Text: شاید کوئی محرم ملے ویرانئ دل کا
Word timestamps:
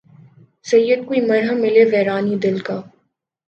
شاید 0.69 0.99
کوئی 1.07 1.19
محرم 1.29 1.57
ملے 1.63 1.83
ویرانئ 1.91 2.35
دل 2.43 2.57
کا 2.65 2.77